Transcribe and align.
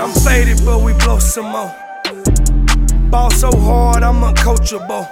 I'm 0.00 0.14
faded, 0.24 0.64
but 0.64 0.80
we 0.80 0.94
blow 0.94 1.18
some 1.18 1.52
more. 1.52 1.76
Ball 3.10 3.30
so 3.30 3.50
hard, 3.52 4.02
I'm 4.02 4.22
uncoachable. 4.22 5.06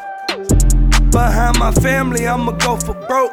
Behind 1.13 1.59
my 1.59 1.73
family, 1.73 2.27
I'ma 2.27 2.53
go 2.53 2.79
for 2.79 2.95
broke. 2.95 3.33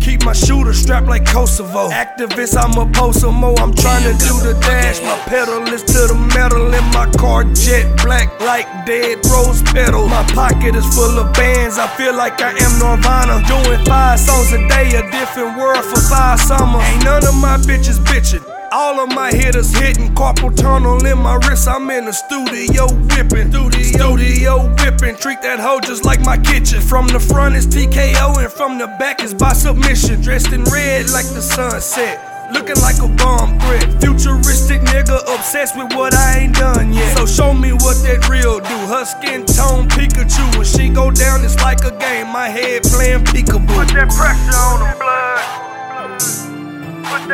Keep 0.00 0.24
my 0.24 0.32
shooter 0.32 0.72
strapped 0.72 1.06
like 1.06 1.24
Kosovo. 1.24 1.90
Actavis, 1.90 2.56
I'm 2.58 2.74
a 2.74 3.12
some 3.12 3.36
more. 3.36 3.56
I'm 3.60 3.72
trying 3.72 4.02
to 4.10 4.18
do 4.18 4.34
the 4.42 4.58
dash. 4.60 5.00
My 5.02 5.16
pedal 5.30 5.62
is 5.72 5.84
to 5.84 6.08
the 6.10 6.30
metal 6.34 6.66
in 6.66 6.84
my 6.90 7.08
car, 7.16 7.44
jet 7.54 7.86
black 8.02 8.40
like 8.40 8.66
dead 8.86 9.24
rose 9.30 9.62
petals. 9.62 10.10
My 10.10 10.24
pocket 10.34 10.74
is 10.74 10.86
full 10.96 11.16
of 11.16 11.32
bands. 11.34 11.78
I 11.78 11.86
feel 11.96 12.16
like 12.16 12.42
I 12.42 12.50
am 12.58 12.74
Nirvana. 12.80 13.46
Doing 13.46 13.84
five 13.84 14.18
songs 14.18 14.50
a 14.52 14.66
day, 14.66 14.98
a 14.98 15.08
different 15.12 15.56
world 15.56 15.84
for 15.84 16.00
five 16.10 16.40
summers. 16.40 16.82
Ain't 16.82 17.04
none 17.04 17.24
of 17.24 17.36
my 17.36 17.56
bitches 17.58 18.00
bitching. 18.02 18.57
All 18.70 19.00
of 19.00 19.08
my 19.08 19.30
hitters 19.32 19.72
hitting 19.72 20.14
carpal 20.14 20.54
tunnel 20.54 21.04
in 21.06 21.18
my 21.18 21.36
wrist. 21.36 21.66
I'm 21.68 21.88
in 21.90 22.04
the 22.04 22.12
studio 22.12 22.86
whipping, 23.08 23.50
studio, 23.50 23.82
studio 23.82 24.74
whipping. 24.76 25.16
Treat 25.16 25.40
that 25.40 25.58
hoe 25.58 25.80
just 25.80 26.04
like 26.04 26.20
my 26.20 26.36
kitchen. 26.36 26.82
From 26.82 27.06
the 27.06 27.18
front 27.18 27.54
is 27.56 27.66
TKO 27.66 28.36
and 28.36 28.52
from 28.52 28.76
the 28.76 28.86
back 28.98 29.22
is 29.22 29.32
by 29.32 29.54
submission. 29.54 30.20
Dressed 30.20 30.52
in 30.52 30.64
red 30.64 31.08
like 31.10 31.24
the 31.32 31.40
sunset. 31.40 32.52
Looking 32.52 32.76
like 32.76 32.98
a 33.00 33.08
bomb 33.08 33.58
threat. 33.60 34.02
Futuristic 34.02 34.82
nigga 34.82 35.16
obsessed 35.34 35.74
with 35.76 35.94
what 35.94 36.14
I 36.14 36.40
ain't 36.40 36.54
done 36.54 36.92
yet. 36.92 37.16
So 37.16 37.24
show 37.24 37.54
me 37.54 37.72
what 37.72 37.96
that 38.04 38.28
real 38.28 38.60
do. 38.60 38.76
Her 38.92 39.06
skin 39.06 39.46
tone 39.46 39.88
Pikachu. 39.88 40.44
When 40.56 40.66
she 40.66 40.90
go 40.90 41.10
down, 41.10 41.42
it's 41.42 41.56
like 41.56 41.84
a 41.84 41.96
game. 41.96 42.28
My 42.28 42.48
head 42.48 42.82
playing 42.82 43.24
peekaboo. 43.24 43.66
Put 43.66 43.88
that 43.96 44.10
pressure 44.12 44.56
on 44.56 44.80
the 44.80 44.96
blood. 44.98 45.57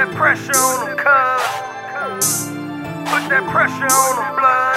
Put 0.04 0.10
that 0.10 0.18
pressure 0.18 0.58
on 0.58 0.84
them, 0.84 0.96
cuz. 0.98 2.48
Put 3.08 3.24
that 3.30 3.44
pressure 3.48 3.88
on 3.88 4.16
them, 4.20 4.34
blood. 4.36 4.76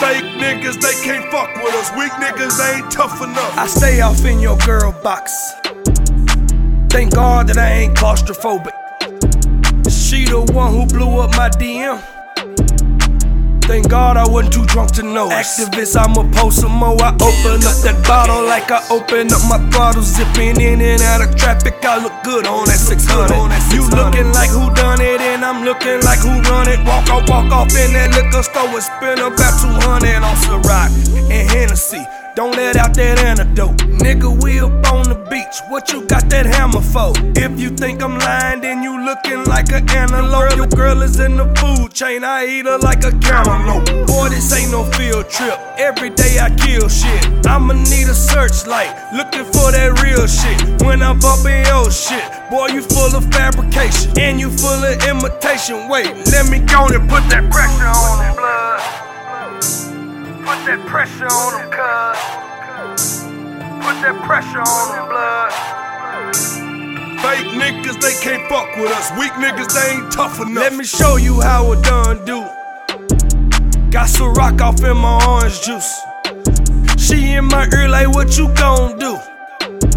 Fake 0.00 0.24
niggas, 0.40 0.80
they 0.80 0.94
can't 1.04 1.30
fuck 1.30 1.54
with 1.62 1.74
us. 1.74 1.90
Weak 1.94 2.12
niggas, 2.12 2.56
they 2.56 2.78
ain't 2.78 2.90
tough 2.90 3.20
enough. 3.20 3.58
I 3.58 3.66
stay 3.66 4.00
off 4.00 4.24
in 4.24 4.40
your 4.40 4.56
girl 4.64 4.92
box. 5.02 5.52
Thank 6.88 7.12
God 7.14 7.48
that 7.48 7.58
I 7.58 7.70
ain't 7.70 7.98
claustrophobic. 7.98 8.72
She 9.90 10.24
the 10.24 10.40
one 10.54 10.72
who 10.72 10.86
blew 10.86 11.18
up 11.18 11.36
my 11.36 11.50
DM. 11.50 12.02
Thank 13.70 13.88
God 13.88 14.16
I 14.16 14.26
wasn't 14.26 14.52
too 14.52 14.66
drunk 14.66 14.90
to 14.98 15.04
know. 15.04 15.28
Actavis, 15.30 15.94
I'ma 15.94 16.26
post 16.34 16.58
some 16.58 16.74
more. 16.74 16.98
I 16.98 17.14
open 17.22 17.62
up 17.62 17.78
that 17.86 18.02
bottle 18.02 18.42
like 18.42 18.66
I 18.66 18.82
open 18.90 19.30
up 19.30 19.46
my 19.46 19.62
throttle, 19.70 20.02
zipping 20.02 20.58
in 20.58 20.82
and 20.82 21.00
out 21.02 21.22
of 21.22 21.36
traffic. 21.38 21.78
I 21.86 22.02
look 22.02 22.18
good 22.24 22.50
on 22.50 22.66
that 22.66 22.82
600. 22.82 23.30
You 23.70 23.86
looking 23.94 24.34
like 24.34 24.50
who 24.50 24.74
done 24.74 25.00
it, 25.00 25.22
and 25.22 25.44
I'm 25.44 25.62
looking 25.62 26.02
like 26.02 26.18
who 26.18 26.34
run 26.50 26.66
it. 26.66 26.82
Walk 26.82 27.06
off, 27.14 27.30
walk 27.30 27.52
off 27.54 27.70
in 27.70 27.94
that 27.94 28.10
liquor 28.10 28.42
store 28.42 28.66
and 28.74 28.82
spend 28.82 29.22
about 29.22 29.54
200 29.62 30.18
on 30.18 30.34
Ciroc 30.42 30.90
and 31.30 31.46
Hennessy. 31.54 32.02
Don't 32.36 32.54
let 32.54 32.76
out 32.76 32.94
that 32.94 33.18
antidote. 33.18 33.76
Nigga, 33.98 34.30
we 34.42 34.60
up 34.60 34.70
on 34.92 35.02
the 35.08 35.18
beach. 35.28 35.60
What 35.68 35.92
you 35.92 36.06
got 36.06 36.30
that 36.30 36.46
hammer 36.46 36.80
for? 36.80 37.12
If 37.36 37.58
you 37.58 37.70
think 37.70 38.02
I'm 38.02 38.18
lying, 38.18 38.60
then 38.60 38.82
you 38.82 39.04
looking 39.04 39.44
like 39.44 39.72
an 39.72 39.88
antelope. 39.90 40.56
Your 40.56 40.68
girl 40.68 41.02
is 41.02 41.18
in 41.18 41.36
the 41.36 41.46
food 41.56 41.92
chain. 41.92 42.22
I 42.22 42.46
eat 42.46 42.66
her 42.66 42.78
like 42.78 43.02
a 43.02 43.10
cantaloupe. 43.18 44.06
Boy, 44.06 44.28
this 44.28 44.52
ain't 44.54 44.70
no 44.70 44.84
field 44.92 45.28
trip. 45.28 45.58
Every 45.76 46.10
day 46.10 46.38
I 46.38 46.54
kill 46.54 46.88
shit. 46.88 47.46
I'ma 47.46 47.74
need 47.74 48.06
a 48.06 48.14
searchlight. 48.14 48.94
Looking 49.12 49.44
for 49.44 49.72
that 49.74 49.98
real 49.98 50.26
shit. 50.26 50.82
When 50.86 51.02
I'm 51.02 51.18
bumping 51.18 51.66
your 51.66 51.90
shit. 51.90 52.22
Boy, 52.48 52.68
you 52.68 52.82
full 52.82 53.14
of 53.16 53.24
fabrication. 53.34 54.16
And 54.18 54.38
you 54.38 54.50
full 54.50 54.84
of 54.84 55.02
imitation. 55.02 55.88
Wait, 55.88 56.06
let 56.30 56.48
me 56.48 56.60
go 56.60 56.86
and 56.86 57.10
put 57.10 57.26
that 57.34 57.50
pressure 57.50 57.90
on 57.90 58.18
them, 58.22 58.36
blood. 58.36 58.99
Put 60.50 60.66
that 60.66 60.84
pressure 60.84 61.30
on 61.30 61.52
them, 61.54 61.70
cuz. 61.70 63.22
Put 63.86 64.02
that 64.02 64.20
pressure 64.26 64.58
on 64.58 64.86
them, 64.90 65.06
blood. 65.06 65.52
Fake 67.22 67.46
niggas, 67.54 68.00
they 68.00 68.14
can't 68.20 68.42
fuck 68.48 68.66
with 68.74 68.90
us. 68.90 69.12
Weak 69.16 69.30
niggas, 69.34 69.72
they 69.72 69.94
ain't 69.94 70.10
tough 70.12 70.40
enough. 70.40 70.64
Let 70.64 70.74
me 70.74 70.82
show 70.84 71.14
you 71.18 71.40
how 71.40 71.70
it 71.70 71.84
done 71.84 72.24
do. 72.24 72.42
Got 73.92 74.08
some 74.08 74.34
rock 74.34 74.60
off 74.60 74.82
in 74.82 74.96
my 74.96 75.24
orange 75.24 75.62
juice. 75.62 76.00
She 76.98 77.34
in 77.34 77.44
my 77.44 77.68
ear 77.72 77.88
like, 77.88 78.08
what 78.08 78.36
you 78.36 78.52
gon' 78.54 78.98
do? 78.98 79.20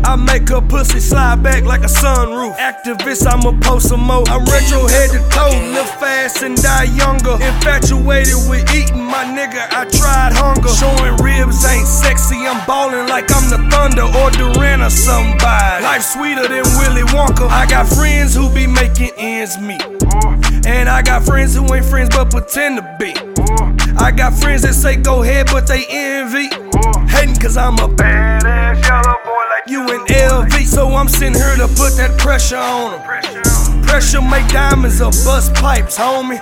I 0.06 0.16
make 0.16 0.50
her 0.50 0.62
pussy 0.62 1.00
slide 1.00 1.42
back 1.42 1.64
like 1.64 1.82
a 1.82 1.92
sunroof. 1.92 2.56
Actavis, 2.58 3.26
I'ma 3.26 3.58
post 3.62 3.90
some 3.90 4.02
more. 4.02 4.24
I'm 4.28 4.44
retro 4.46 4.86
head 4.88 5.12
to 5.12 5.20
toe, 5.30 5.56
live 5.72 5.90
fast 6.00 6.44
and 6.44 6.56
die 6.62 6.84
younger. 6.84 7.34
Infatuated 7.40 8.36
with 8.50 8.68
eating, 8.76 9.04
my 9.04 9.24
nigga. 9.24 9.64
I 9.72 9.86
tried 9.90 10.34
hunger. 10.34 10.68
Showing 10.68 11.16
ribs 11.24 11.64
ain't 11.66 11.88
sexy. 11.88 12.46
I'm 12.46 12.66
ballin' 12.68 13.08
like 13.08 13.32
I'm 13.32 13.50
the 13.50 13.60
Thunder 13.72 14.04
or 14.04 14.30
Durant 14.32 14.84
or 14.84 14.90
somebody. 14.90 15.84
Life 15.84 16.04
sweeter 16.04 16.48
than 16.48 16.66
Willy 16.78 17.08
Wonka. 17.16 17.48
I 17.48 17.66
got 17.66 17.88
friends 17.88 18.36
who 18.36 18.54
be 18.54 18.68
making 18.68 19.12
ends 19.18 19.58
meet. 19.58 19.84
And 20.66 20.90
I 20.90 21.02
got 21.02 21.24
friends 21.24 21.56
who 21.56 21.74
ain't 21.74 21.86
friends 21.86 22.10
but 22.10 22.30
pretend 22.30 22.78
to 22.78 22.96
be. 23.00 23.14
I 23.98 24.12
got 24.12 24.34
friends 24.34 24.64
that 24.64 24.74
say 24.74 24.98
go 24.98 25.24
ahead, 25.24 25.48
but 25.48 25.68
they 25.68 25.86
envy. 25.90 26.50
Hating 27.08 27.36
cause 27.36 27.58
I'm 27.58 27.80
a 27.80 27.88
like 27.88 28.43
you 29.74 29.82
in 29.90 30.06
LV. 30.06 30.54
So 30.66 30.94
I'm 30.94 31.08
sitting 31.08 31.34
here 31.34 31.56
to 31.58 31.68
put 31.68 31.98
that 31.98 32.14
pressure 32.20 32.58
on 32.58 32.94
them. 32.94 33.82
Pressure 33.82 34.22
make 34.22 34.48
diamonds 34.50 35.02
or 35.02 35.10
bust 35.26 35.54
pipes, 35.56 35.98
homie. 35.98 36.38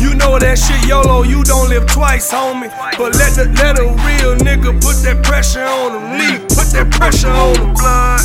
You 0.00 0.14
know 0.14 0.38
that 0.38 0.56
shit 0.56 0.88
YOLO, 0.88 1.22
you 1.24 1.42
don't 1.42 1.68
live 1.68 1.86
twice, 1.86 2.30
homie. 2.32 2.70
But 2.96 3.16
let 3.18 3.34
the 3.34 3.50
let 3.58 3.78
a 3.78 3.90
real 4.06 4.38
nigga 4.38 4.70
put 4.80 5.02
that 5.02 5.18
pressure 5.24 5.66
on 5.66 5.92
them. 5.92 6.18
Leave, 6.18 6.42
put 6.54 6.70
that 6.70 6.88
pressure 6.94 7.28
on 7.28 7.54
them, 7.58 7.74
blood. 7.74 8.22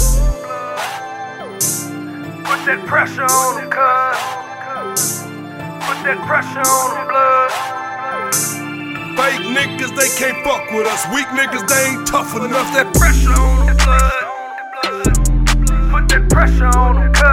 Put 2.45 2.61
that 2.69 2.85
pressure 2.85 3.25
on 3.25 3.51
them, 3.57 3.69
cuz. 3.73 5.25
Put 5.89 5.97
that 6.05 6.21
pressure 6.29 6.61
on 6.61 6.87
blood. 7.09 7.51
Fake 9.17 9.41
niggas, 9.57 9.93
they 9.97 10.09
can't 10.21 10.37
fuck 10.45 10.69
with 10.69 10.85
us. 10.85 11.01
Weak 11.13 11.27
niggas, 11.33 11.65
they 11.67 11.97
ain't 11.97 12.05
tough 12.05 12.35
enough. 12.35 12.69
that 12.77 12.93
pressure 12.93 13.33
on 13.33 13.65
them, 13.65 13.77
blood. 13.77 14.34
Pressure 16.35 16.65
on 16.65 16.95
them, 16.95 17.13
cuz. 17.13 17.23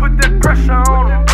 Put 0.00 0.16
that 0.16 0.38
pressure 0.40 0.72
on 0.72 1.08
them. 1.10 1.31